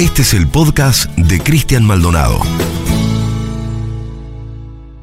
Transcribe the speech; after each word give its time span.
Este 0.00 0.22
es 0.22 0.32
el 0.32 0.48
podcast 0.48 1.10
de 1.18 1.40
Cristian 1.40 1.84
Maldonado. 1.84 2.40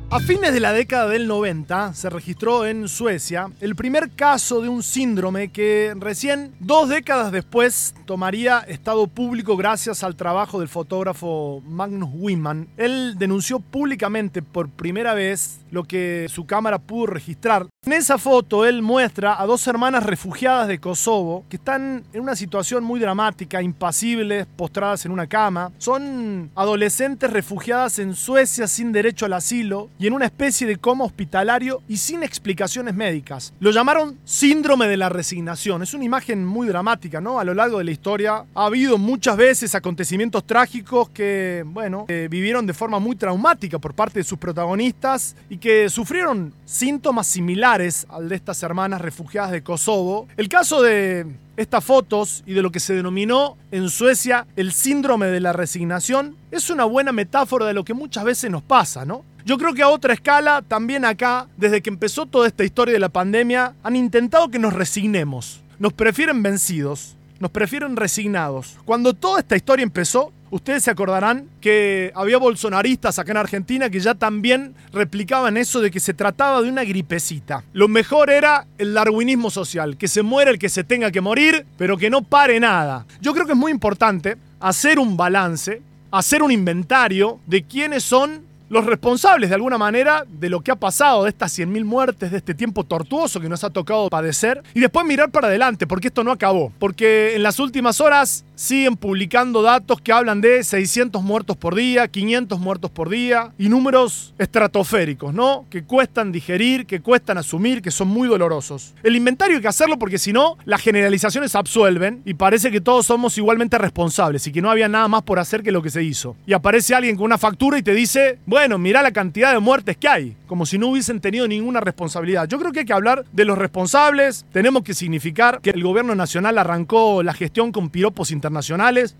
A 0.10 0.20
fines 0.20 0.54
de 0.54 0.60
la 0.60 0.72
década 0.72 1.08
del 1.08 1.28
90 1.28 1.94
se 1.94 2.10
registró 2.10 2.66
en 2.66 2.88
Suecia 2.88 3.52
el 3.60 3.76
primer 3.76 4.10
caso 4.10 4.60
de 4.60 4.70
un 4.70 4.82
síndrome 4.82 5.52
que 5.52 5.94
recién 6.00 6.56
dos 6.60 6.90
décadas 6.90 7.32
después 7.32 7.94
tomaría 8.06 8.60
estado 8.62 9.06
público 9.06 9.56
gracias 9.56 10.04
al 10.04 10.16
trabajo 10.16 10.60
del 10.60 10.68
fotógrafo 10.68 11.62
Magnus 11.68 12.10
Wiman. 12.14 12.68
Él 12.76 13.16
denunció 13.20 13.60
públicamente 13.60 14.42
por 14.42 14.68
primera 14.70 15.14
vez 15.14 15.60
lo 15.70 15.84
que 15.84 16.26
su 16.28 16.48
cámara 16.48 16.80
pudo 16.80 17.06
registrar. 17.06 17.68
En 17.88 17.94
esa 17.94 18.18
foto 18.18 18.66
él 18.66 18.82
muestra 18.82 19.42
a 19.42 19.46
dos 19.46 19.66
hermanas 19.66 20.04
refugiadas 20.06 20.68
de 20.68 20.78
Kosovo 20.78 21.46
que 21.48 21.56
están 21.56 22.04
en 22.12 22.20
una 22.20 22.36
situación 22.36 22.84
muy 22.84 23.00
dramática, 23.00 23.62
impasibles, 23.62 24.46
postradas 24.58 25.06
en 25.06 25.14
una 25.14 25.26
cama. 25.26 25.72
Son 25.78 26.52
adolescentes 26.54 27.32
refugiadas 27.32 28.00
en 28.00 28.14
Suecia 28.14 28.68
sin 28.68 28.92
derecho 28.92 29.26
al 29.26 29.32
asilo 29.32 29.90
y 29.98 30.06
en 30.06 30.12
una 30.12 30.26
especie 30.26 30.68
de 30.68 30.76
coma 30.76 31.06
hospitalario 31.06 31.82
y 31.88 31.96
sin 31.96 32.24
explicaciones 32.24 32.94
médicas. 32.94 33.54
Lo 33.62 33.72
llamaron 33.72 34.18
síndrome 34.26 34.90
de 34.90 34.98
la 34.98 35.08
resignación. 35.08 35.82
Es 35.82 35.94
una 35.94 36.04
imagen 36.04 36.44
muy 36.44 36.68
dramática, 36.68 37.22
¿no? 37.22 37.40
A 37.40 37.46
lo 37.46 37.54
largo 37.54 37.78
de 37.78 37.86
la 37.86 37.92
historia 37.92 38.44
ha 38.54 38.66
habido 38.66 38.98
muchas 38.98 39.38
veces 39.38 39.76
acontecimientos 39.76 40.46
trágicos 40.46 41.08
que, 41.12 41.64
bueno, 41.66 42.06
vivieron 42.10 42.68
de 42.68 42.74
forma 42.74 43.00
muy 43.00 43.16
traumática 43.16 43.80
por 43.80 43.94
parte 43.94 44.20
de 44.20 44.24
sus 44.26 44.38
protagonistas 44.38 45.38
y 45.50 45.58
que 45.58 45.90
sufrieron 45.90 46.54
síntomas 46.66 47.28
similares 47.28 47.77
al 48.10 48.28
de 48.28 48.36
estas 48.36 48.64
hermanas 48.64 49.02
refugiadas 49.02 49.52
de 49.52 49.62
Kosovo. 49.62 50.28
El 50.36 50.50
caso 50.50 50.82
de 50.82 51.28
estas 51.58 51.84
fotos 51.84 52.44
y 52.48 52.54
de 52.54 52.64
lo 52.64 52.72
que 52.72 52.80
se 52.80 52.96
denominó 52.96 53.56
en 53.72 53.90
Suecia 53.90 54.48
el 54.56 54.72
síndrome 54.72 55.28
de 55.28 55.40
la 55.40 55.54
resignación 55.54 56.36
es 56.50 56.72
una 56.72 56.86
buena 56.86 57.12
metáfora 57.12 57.68
de 57.68 57.74
lo 57.74 57.86
que 57.86 57.94
muchas 57.94 58.24
veces 58.24 58.50
nos 58.50 58.64
pasa, 58.64 59.06
¿no? 59.06 59.24
Yo 59.46 59.60
creo 59.60 59.76
que 59.76 59.84
a 59.84 59.90
otra 59.90 60.14
escala, 60.14 60.64
también 60.68 61.06
acá, 61.06 61.48
desde 61.56 61.82
que 61.82 61.92
empezó 61.92 62.26
toda 62.26 62.48
esta 62.48 62.64
historia 62.64 62.94
de 62.94 63.00
la 63.00 63.10
pandemia, 63.10 63.76
han 63.84 63.96
intentado 63.96 64.50
que 64.50 64.60
nos 64.60 64.74
resignemos. 64.74 65.62
Nos 65.78 65.94
prefieren 65.94 66.42
vencidos, 66.42 67.16
nos 67.40 67.52
prefieren 67.52 67.96
resignados. 67.96 68.76
Cuando 68.86 69.14
toda 69.14 69.40
esta 69.40 69.56
historia 69.56 69.84
empezó, 69.84 70.34
Ustedes 70.50 70.84
se 70.84 70.92
acordarán 70.92 71.48
que 71.60 72.12
había 72.16 72.38
bolsonaristas 72.38 73.20
acá 73.20 73.32
en 73.32 73.38
Argentina 73.38 73.90
que 73.90 74.00
ya 74.00 74.16
también 74.16 74.76
replicaban 74.94 75.58
eso 75.58 75.82
de 75.82 75.92
que 75.92 76.00
se 76.00 76.14
trataba 76.14 76.62
de 76.62 76.70
una 76.70 76.84
gripecita. 76.84 77.64
Lo 77.74 77.88
mejor 77.88 78.30
era 78.30 78.66
el 78.78 78.94
darwinismo 78.94 79.50
social, 79.50 79.98
que 79.98 80.08
se 80.08 80.24
muera 80.24 80.52
el 80.52 80.60
que 80.60 80.70
se 80.70 80.84
tenga 80.84 81.12
que 81.12 81.22
morir, 81.22 81.66
pero 81.78 81.98
que 81.98 82.10
no 82.10 82.22
pare 82.22 82.60
nada. 82.60 83.06
Yo 83.22 83.34
creo 83.34 83.46
que 83.46 83.52
es 83.52 83.58
muy 83.58 83.72
importante 83.72 84.38
hacer 84.60 85.00
un 85.00 85.18
balance, 85.18 85.82
hacer 86.12 86.42
un 86.42 86.52
inventario 86.52 87.40
de 87.46 87.64
quiénes 87.64 88.04
son 88.04 88.48
los 88.70 88.86
responsables 88.86 89.50
de 89.50 89.56
alguna 89.56 89.78
manera 89.78 90.26
de 90.28 90.50
lo 90.50 90.62
que 90.62 90.72
ha 90.72 90.76
pasado, 90.76 91.24
de 91.24 91.30
estas 91.30 91.58
100.000 91.58 91.86
muertes, 91.86 92.32
de 92.32 92.38
este 92.38 92.54
tiempo 92.54 92.84
tortuoso 92.84 93.40
que 93.40 93.50
nos 93.50 93.64
ha 93.64 93.70
tocado 93.70 94.10
padecer, 94.10 94.62
y 94.74 94.80
después 94.80 95.06
mirar 95.06 95.30
para 95.30 95.48
adelante, 95.48 95.88
porque 95.88 96.08
esto 96.08 96.24
no 96.24 96.32
acabó. 96.32 96.72
Porque 96.80 97.36
en 97.36 97.44
las 97.44 97.60
últimas 97.60 98.02
horas 98.02 98.44
siguen 98.58 98.98
publicando 98.98 99.62
datos 99.62 100.02
que 100.02 100.12
hablan 100.12 100.42
de 100.42 100.64
600 100.64 101.22
muertos 101.22 101.56
por 101.56 101.76
día, 101.76 102.08
500 102.08 102.60
muertos 102.60 102.90
por 102.90 103.08
día, 103.08 103.54
y 103.58 103.70
números 103.70 104.34
estratosféricos, 104.40 105.34
¿no? 105.34 105.66
Que 105.70 105.84
cuestan 105.84 106.32
digerir, 106.32 106.88
que 106.88 107.00
cuestan 107.00 107.38
asumir, 107.38 107.84
que 107.84 107.92
son 107.92 108.08
muy 108.08 108.28
dolorosos. 108.28 108.96
El 109.04 109.16
inventario 109.16 109.58
hay 109.58 109.62
que 109.62 109.68
hacerlo 109.68 110.00
porque 110.00 110.18
si 110.18 110.34
no, 110.34 110.58
las 110.66 110.82
generalizaciones 110.82 111.54
absuelven 111.56 112.24
y 112.26 112.34
parece 112.34 112.72
que 112.72 112.82
todos 112.82 113.06
somos 113.06 113.38
igualmente 113.38 113.78
responsables 113.78 114.48
y 114.48 114.52
que 114.52 114.62
no 114.62 114.72
había 114.72 114.90
nada 114.90 115.08
más 115.08 115.22
por 115.22 115.38
hacer 115.38 115.62
que 115.62 115.72
lo 115.72 115.84
que 115.84 115.92
se 115.92 116.04
hizo. 116.04 116.36
Y 116.48 116.54
aparece 116.54 116.96
alguien 116.96 117.16
con 117.16 117.26
una 117.26 117.38
factura 117.38 117.78
y 117.78 117.84
te 117.84 117.94
dice, 117.94 118.40
bueno, 118.48 118.80
mira 118.80 119.04
la 119.04 119.12
cantidad 119.12 119.54
de 119.54 119.60
muertes 119.60 119.98
que 119.98 120.08
hay, 120.08 120.36
como 120.48 120.66
si 120.66 120.80
no 120.80 120.88
hubiesen 120.88 121.22
tenido 121.22 121.48
ninguna 121.48 121.80
responsabilidad. 121.80 122.48
Yo 122.48 122.58
creo 122.58 122.72
que 122.72 122.80
hay 122.80 122.86
que 122.86 122.94
hablar 122.94 123.24
de 123.32 123.46
los 123.46 123.58
responsables, 123.58 124.46
tenemos 124.52 124.82
que 124.82 124.96
significar 124.96 125.62
que 125.62 125.70
el 125.70 125.84
gobierno 125.84 126.16
nacional 126.16 126.58
arrancó 126.58 127.22
la 127.22 127.34
gestión 127.34 127.72
con 127.72 127.90
piropos 127.90 128.32
internacionales, 128.32 128.47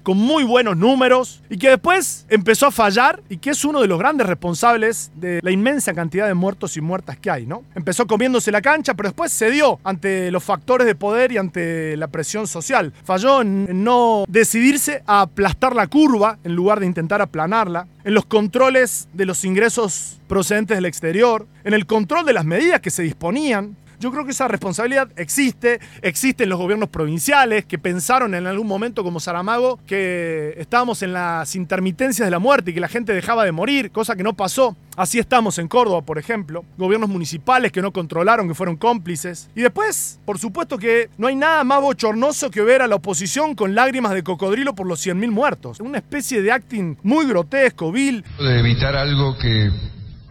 con 0.04 0.18
muy 0.18 0.44
buenos 0.44 0.78
números, 0.78 1.42
y 1.50 1.58
que 1.58 1.70
después 1.70 2.26
empezó 2.30 2.68
a 2.68 2.72
fallar 2.72 3.22
y 3.30 3.38
que 3.38 3.52
es 3.52 3.66
uno 3.66 3.82
de 3.82 3.88
los 3.88 4.00
grandes 4.00 4.28
responsables 4.28 5.12
de 5.16 5.40
la 5.42 5.52
inmensa 5.52 5.94
cantidad 5.94 6.28
de 6.28 6.34
muertos 6.34 6.78
y 6.78 6.82
muertas 6.82 7.18
que 7.18 7.30
hay, 7.30 7.46
¿no? 7.46 7.64
Empezó 7.76 8.08
comiéndose 8.08 8.52
la 8.52 8.62
cancha, 8.62 8.94
pero 8.94 9.10
después 9.10 9.32
cedió 9.32 9.80
ante 9.84 10.32
los 10.32 10.44
factores 10.44 10.88
de 10.88 10.96
poder 10.96 11.32
y 11.32 11.38
ante 11.38 11.98
la 11.98 12.08
presión 12.08 12.48
social. 12.48 12.94
Falló 13.04 13.42
en 13.42 13.84
no 13.84 14.26
decidirse 14.28 15.04
a 15.06 15.22
aplastar 15.22 15.76
la 15.76 15.88
curva 15.88 16.38
en 16.44 16.56
lugar 16.56 16.80
de 16.80 16.86
intentar 16.86 17.22
aplanarla 17.22 17.88
en 18.04 18.14
los 18.14 18.26
controles 18.26 19.08
de 19.14 19.26
los 19.26 19.44
ingresos 19.44 20.20
procedentes 20.28 20.78
del 20.78 20.86
exterior, 20.86 21.46
en 21.64 21.74
el 21.74 21.86
control 21.86 22.26
de 22.26 22.34
las 22.34 22.46
medidas 22.46 22.82
que 22.82 22.90
se 22.90 23.04
disponían. 23.04 23.76
Yo 24.00 24.12
creo 24.12 24.26
que 24.26 24.32
esa 24.32 24.48
responsabilidad 24.48 25.10
existe, 25.16 25.80
existen 26.02 26.50
los 26.50 26.60
gobiernos 26.60 26.90
provinciales 26.90 27.66
que 27.66 27.80
pensaron 27.80 28.36
en 28.36 28.46
algún 28.46 28.68
momento 28.68 29.04
como 29.04 29.20
Saramago 29.20 29.80
que 29.88 30.54
estábamos 30.58 31.02
en 31.02 31.14
las 31.14 31.56
intermitencias 31.56 32.28
de 32.28 32.32
la 32.32 32.40
muerte 32.40 32.72
y 32.72 32.74
que 32.76 32.80
la 32.80 32.88
gente 32.88 33.14
dejaba 33.14 33.44
de 33.44 33.52
morir, 33.52 33.92
cosa 33.92 34.16
que 34.16 34.24
no 34.24 34.34
pasó. 34.34 34.76
Así 34.96 35.20
estamos 35.20 35.58
en 35.60 35.68
Córdoba, 35.68 36.02
por 36.04 36.18
ejemplo. 36.18 36.64
Gobiernos 36.78 37.10
municipales 37.10 37.72
que 37.72 37.82
no 37.82 37.92
controlaron, 37.92 38.48
que 38.48 38.54
fueron 38.54 38.78
cómplices. 38.78 39.50
Y 39.56 39.62
después, 39.62 40.20
por 40.26 40.40
supuesto 40.40 40.78
que 40.78 41.10
no 41.18 41.28
hay 41.28 41.36
nada 41.36 41.64
más 41.64 41.82
bochornoso 41.82 42.52
que 42.52 42.62
ver 42.62 42.82
a 42.82 42.88
la 42.88 42.96
oposición 42.96 43.56
con 43.56 43.76
lágrimas 43.76 44.14
de 44.14 44.24
cocodrilo 44.24 44.76
por 44.76 44.88
los 44.88 45.06
100.000 45.06 45.32
muertos. 45.32 45.80
Una 45.80 45.98
especie 45.98 46.42
de 46.42 46.52
acting 46.52 46.98
muy 47.04 47.28
grotesco, 47.28 47.92
vil. 47.92 48.24
De 48.40 48.60
evitar 48.60 48.96
algo 48.96 49.38
que 49.38 49.72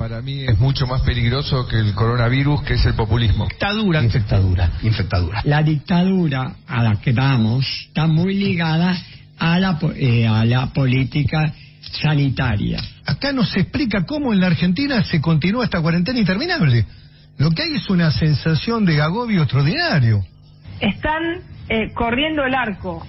para 0.09 0.22
mí 0.22 0.44
es 0.47 0.56
mucho 0.61 0.87
más 0.87 1.03
peligroso 1.03 1.67
que 1.67 1.81
el 1.81 1.93
coronavirus, 1.93 2.62
que 2.62 2.75
es 2.75 2.87
el 2.87 2.94
populismo. 2.94 3.49
Dictadura. 3.49 4.05
Infectadura. 4.05 4.71
Infectadura. 4.84 5.43
La 5.44 5.65
dictadura 5.65 6.55
a 6.65 6.84
la 6.84 7.00
que 7.00 7.11
vamos 7.12 7.67
está 7.89 8.06
muy 8.06 8.34
ligada 8.34 8.97
a 9.37 9.59
la, 9.59 9.77
eh, 9.97 10.28
a 10.28 10.45
la 10.45 10.72
política 10.72 11.53
sanitaria. 12.00 12.81
Acá 13.05 13.33
nos 13.33 13.56
explica 13.56 14.06
cómo 14.06 14.33
en 14.33 14.39
la 14.39 14.47
Argentina 14.47 15.03
se 15.03 15.21
continúa 15.21 15.65
esta 15.65 15.81
cuarentena 15.81 16.21
interminable. 16.21 16.87
Lo 17.39 17.50
que 17.50 17.62
hay 17.62 17.75
es 17.75 17.91
una 17.91 18.12
sensación 18.12 18.84
de 18.84 19.03
agobio 19.03 19.43
extraordinario. 19.43 20.25
Están 20.78 21.41
eh, 21.69 21.93
corriendo 21.93 22.45
el 22.45 22.55
arco. 22.55 23.05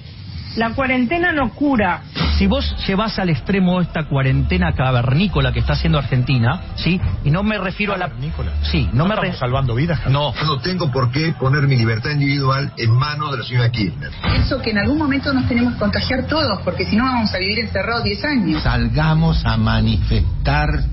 La 0.56 0.72
cuarentena 0.72 1.32
no 1.32 1.54
cura. 1.54 2.02
Si 2.38 2.46
vos 2.46 2.76
llevas 2.86 3.18
al 3.18 3.30
extremo 3.30 3.82
esta 3.82 4.04
cuarentena 4.04 4.74
cavernícola 4.74 5.52
que 5.52 5.60
está 5.60 5.74
haciendo 5.74 5.98
Argentina, 5.98 6.62
¿sí? 6.76 7.02
Y 7.24 7.32
no 7.32 7.42
me 7.42 7.58
refiero 7.58 7.96
a 7.96 7.98
la... 7.98 8.12
Sí, 8.62 8.88
no, 8.94 9.08
me 9.08 9.16
estamos 9.16 9.40
salvando 9.40 9.74
vidas. 9.74 10.06
No. 10.08 10.36
Yo 10.36 10.44
no 10.44 10.60
tengo 10.60 10.92
por 10.92 11.10
qué 11.10 11.34
poner 11.40 11.64
mi 11.68 11.76
libertad 11.78 12.12
individual 12.12 12.72
en 12.78 12.92
manos 12.92 13.32
de 13.32 13.38
la 13.40 13.44
señora 13.44 13.72
Kirchner. 13.72 14.12
Pienso 14.22 14.62
que 14.62 14.70
en 14.70 14.78
algún 14.78 15.00
momento 15.00 15.34
nos 15.34 15.48
tenemos 15.48 15.74
que 15.74 15.80
contagiar 15.80 16.28
todos, 16.28 16.62
porque 16.62 16.86
si 16.86 16.96
no 16.96 17.06
vamos 17.06 17.34
a 17.34 17.40
vivir 17.40 17.58
encerrados 17.58 18.04
10 18.04 18.26
años. 18.26 18.62
Salgamos 18.62 19.44
a 19.44 19.58
manifestar 19.58 20.84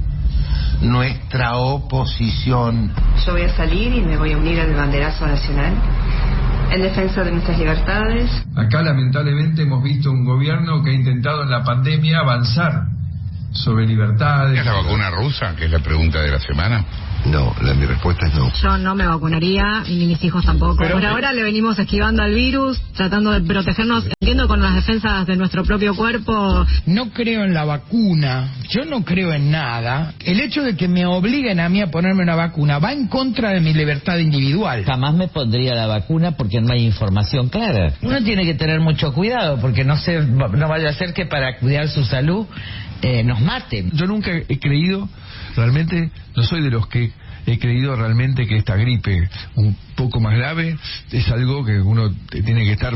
nuestra 0.81 1.59
oposición. 1.59 2.91
Yo 3.27 3.33
voy 3.33 3.43
a 3.43 3.55
salir 3.55 3.95
y 3.95 4.01
me 4.01 4.17
voy 4.17 4.33
a 4.33 4.39
unir 4.39 4.61
al 4.61 4.75
banderazo 4.75 5.27
nacional 5.27 5.75
en 6.75 6.83
defensa 6.83 7.23
de 7.23 7.31
nuestras 7.31 7.59
libertades. 7.59 8.31
Acá 8.57 8.83
lamentablemente 8.83 9.63
hemos 9.63 9.83
visto 9.83 10.11
un 10.11 10.25
gobierno 10.25 10.83
que 10.83 10.91
ha 10.91 10.95
intentado 10.95 11.43
en 11.43 11.51
la 11.51 11.63
pandemia 11.63 12.19
avanzar 12.19 12.87
sobre 13.53 13.87
libertades. 13.87 14.59
¿Es 14.59 14.67
la 14.67 14.73
vacuna 14.73 15.11
rusa, 15.11 15.55
que 15.57 15.67
es 15.67 15.71
la 15.71 15.79
pregunta 15.79 16.21
de 16.21 16.33
la 16.33 16.41
semana? 16.41 16.85
No, 17.27 17.55
la, 17.63 17.75
mi 17.75 17.87
respuesta 17.87 18.27
es 18.27 18.35
no. 18.35 18.53
Yo 18.53 18.79
no 18.79 18.95
me 18.95 19.07
vacunaría, 19.07 19.83
ni 19.89 20.07
mis 20.07 20.23
hijos 20.23 20.45
tampoco. 20.45 20.77
Por 20.77 21.05
ahora 21.05 21.33
le 21.33 21.43
venimos 21.43 21.79
esquivando 21.79 22.23
al 22.23 22.35
virus, 22.35 22.81
tratando 22.95 23.31
de 23.31 23.41
protegernos, 23.41 24.05
entiendo 24.21 24.47
con 24.47 24.61
las 24.61 24.75
defensas 24.75 25.27
de 25.27 25.37
nuestro 25.37 25.65
propio 25.65 25.95
cuerpo. 25.95 26.67
No 26.87 27.11
creo 27.11 27.45
en 27.45 27.55
la 27.55 27.65
vacuna, 27.65 28.53
yo 28.69 28.85
no 28.85 29.05
creo 29.05 29.33
en 29.33 29.51
nada. 29.51 30.15
El 30.21 30.41
hecho 30.41 30.63
de 30.63 30.77
que 30.77 30.87
me 30.87 31.07
obliguen 31.07 31.61
a 31.61 31.69
mí 31.69 31.81
a 31.81 31.91
ponerme 31.91 32.23
una 32.23 32.37
vacuna 32.37 32.79
va 32.79 32.93
en 32.93 33.09
contra 33.09 33.51
de 33.51 33.61
mi 33.61 33.73
libertad 33.73 34.19
individual. 34.19 34.85
Jamás 34.85 35.15
me 35.15 35.29
pondría 35.29 35.75
la 35.75 35.87
vacuna 35.87 36.33
porque 36.33 36.61
no 36.61 36.73
hay 36.73 36.85
información 36.85 37.49
clara. 37.49 37.95
Uno 38.03 38.23
tiene 38.23 38.45
que 38.45 38.55
tener 38.55 38.81
mucho 38.81 39.13
cuidado 39.13 39.59
porque 39.61 39.85
no, 39.85 39.97
se, 39.97 40.21
no 40.27 40.69
vaya 40.69 40.91
a 40.91 40.93
ser 40.93 41.15
que 41.15 41.27
para 41.27 41.59
cuidar 41.59 41.89
su 41.89 42.05
salud 42.05 42.47
eh, 43.03 43.23
nos 43.23 43.41
maten. 43.41 43.91
Yo 43.93 44.07
nunca 44.07 44.31
he 44.37 44.59
creído, 44.59 45.09
realmente 45.57 46.11
no 46.37 46.43
soy 46.43 46.63
de 46.63 46.71
los 46.71 46.87
que 46.89 47.13
he 47.47 47.59
creído 47.59 47.97
realmente 47.97 48.47
que 48.47 48.57
esta 48.57 48.77
gripe 48.77 49.29
un 49.57 49.77
poco 49.97 50.21
más 50.21 50.37
grave 50.37 50.77
es 51.11 51.29
algo 51.29 51.65
que 51.65 51.81
uno 51.81 52.11
tiene 52.31 52.65
que 52.65 52.73
estar 52.73 52.95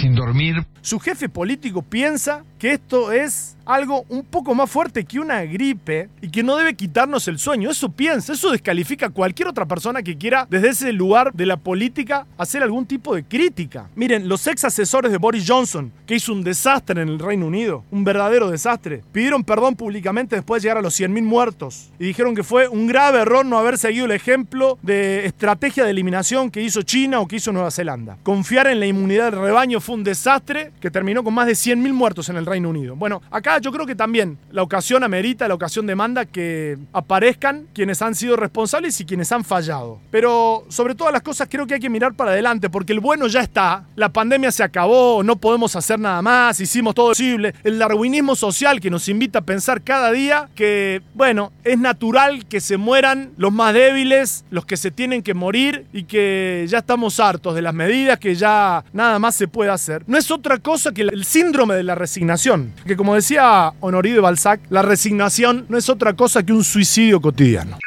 sin 0.00 0.14
dormir. 0.14 0.64
Su 0.82 1.00
jefe 1.00 1.28
político 1.28 1.82
piensa 1.82 2.44
que 2.58 2.72
esto 2.72 3.10
es 3.10 3.56
algo 3.64 4.04
un 4.08 4.24
poco 4.24 4.54
más 4.54 4.70
fuerte 4.70 5.04
que 5.04 5.18
una 5.18 5.42
gripe 5.42 6.08
y 6.22 6.30
que 6.30 6.44
no 6.44 6.56
debe 6.56 6.74
quitarnos 6.74 7.26
el 7.26 7.38
sueño. 7.38 7.70
Eso 7.70 7.90
piensa, 7.90 8.32
eso 8.32 8.52
descalifica 8.52 9.06
a 9.06 9.10
cualquier 9.10 9.48
otra 9.48 9.66
persona 9.66 10.02
que 10.02 10.16
quiera 10.16 10.46
desde 10.48 10.68
ese 10.68 10.92
lugar 10.92 11.32
de 11.32 11.46
la 11.46 11.56
política 11.56 12.26
hacer 12.38 12.62
algún 12.62 12.86
tipo 12.86 13.14
de 13.14 13.24
crítica. 13.24 13.88
Miren, 13.96 14.28
los 14.28 14.46
ex 14.46 14.64
asesores 14.64 15.10
de 15.10 15.18
Boris 15.18 15.44
Johnson, 15.46 15.92
que 16.06 16.14
hizo 16.14 16.32
un 16.32 16.44
desastre 16.44 17.02
en 17.02 17.08
el 17.08 17.18
Reino 17.18 17.46
Unido, 17.46 17.84
un 17.90 18.04
verdadero 18.04 18.50
desastre, 18.50 19.02
pidieron 19.12 19.42
perdón 19.42 19.74
públicamente 19.74 20.36
después 20.36 20.62
de 20.62 20.66
llegar 20.66 20.78
a 20.78 20.82
los 20.82 20.98
100.000 20.98 21.22
muertos 21.22 21.90
y 21.98 22.06
dijeron 22.06 22.36
que 22.36 22.44
fue 22.44 22.68
un 22.68 22.86
grave 22.86 23.20
error 23.20 23.44
no 23.44 23.58
haber 23.58 23.75
seguido 23.76 24.06
el 24.06 24.12
ejemplo 24.12 24.78
de 24.82 25.26
estrategia 25.26 25.84
de 25.84 25.90
eliminación 25.90 26.50
que 26.50 26.62
hizo 26.62 26.82
China 26.82 27.20
o 27.20 27.28
que 27.28 27.36
hizo 27.36 27.52
Nueva 27.52 27.70
Zelanda. 27.70 28.18
Confiar 28.22 28.66
en 28.66 28.80
la 28.80 28.86
inmunidad 28.86 29.32
del 29.32 29.40
rebaño 29.40 29.80
fue 29.80 29.96
un 29.96 30.04
desastre 30.04 30.72
que 30.80 30.90
terminó 30.90 31.22
con 31.22 31.34
más 31.34 31.46
de 31.46 31.52
100.000 31.52 31.92
muertos 31.92 32.28
en 32.28 32.36
el 32.36 32.46
Reino 32.46 32.70
Unido. 32.70 32.96
Bueno, 32.96 33.22
acá 33.30 33.58
yo 33.58 33.72
creo 33.72 33.86
que 33.86 33.94
también 33.94 34.38
la 34.50 34.62
ocasión 34.62 35.04
amerita, 35.04 35.48
la 35.48 35.54
ocasión 35.54 35.86
demanda 35.86 36.24
que 36.24 36.78
aparezcan 36.92 37.66
quienes 37.72 38.02
han 38.02 38.14
sido 38.14 38.36
responsables 38.36 39.00
y 39.00 39.04
quienes 39.04 39.30
han 39.32 39.44
fallado. 39.44 40.00
Pero 40.10 40.64
sobre 40.68 40.94
todas 40.94 41.12
las 41.12 41.22
cosas 41.22 41.48
creo 41.50 41.66
que 41.66 41.74
hay 41.74 41.80
que 41.80 41.90
mirar 41.90 42.14
para 42.14 42.32
adelante 42.32 42.70
porque 42.70 42.92
el 42.92 43.00
bueno 43.00 43.26
ya 43.26 43.40
está, 43.40 43.84
la 43.96 44.10
pandemia 44.10 44.50
se 44.52 44.62
acabó, 44.62 45.22
no 45.22 45.36
podemos 45.36 45.76
hacer 45.76 45.98
nada 45.98 46.22
más, 46.22 46.60
hicimos 46.60 46.94
todo 46.94 47.08
posible. 47.08 47.54
El 47.64 47.78
darwinismo 47.78 48.36
social 48.36 48.80
que 48.80 48.90
nos 48.90 49.08
invita 49.08 49.40
a 49.40 49.42
pensar 49.42 49.82
cada 49.82 50.10
día 50.12 50.48
que, 50.54 51.02
bueno, 51.14 51.52
es 51.64 51.78
natural 51.78 52.46
que 52.46 52.60
se 52.60 52.76
mueran 52.76 53.32
los 53.36 53.52
débiles, 53.72 54.44
los 54.50 54.66
que 54.66 54.76
se 54.76 54.90
tienen 54.90 55.22
que 55.22 55.34
morir 55.34 55.86
y 55.92 56.04
que 56.04 56.66
ya 56.68 56.78
estamos 56.78 57.20
hartos 57.20 57.54
de 57.54 57.62
las 57.62 57.74
medidas, 57.74 58.18
que 58.18 58.34
ya 58.34 58.84
nada 58.92 59.18
más 59.18 59.34
se 59.34 59.48
puede 59.48 59.70
hacer. 59.70 60.02
No 60.06 60.18
es 60.18 60.30
otra 60.30 60.58
cosa 60.58 60.92
que 60.92 61.02
el 61.02 61.24
síndrome 61.24 61.74
de 61.74 61.82
la 61.82 61.94
resignación, 61.94 62.72
que 62.86 62.96
como 62.96 63.14
decía 63.14 63.72
Honoré 63.80 64.12
de 64.12 64.20
Balzac, 64.20 64.60
la 64.70 64.82
resignación 64.82 65.66
no 65.68 65.78
es 65.78 65.88
otra 65.88 66.14
cosa 66.14 66.42
que 66.42 66.52
un 66.52 66.64
suicidio 66.64 67.20
cotidiano. 67.20 67.78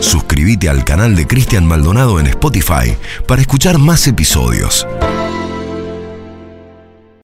Suscríbete 0.00 0.68
al 0.68 0.84
canal 0.84 1.14
de 1.14 1.26
Cristian 1.26 1.66
Maldonado 1.66 2.18
en 2.18 2.26
Spotify 2.26 2.96
para 3.28 3.42
escuchar 3.42 3.78
más 3.78 4.06
episodios. 4.06 4.86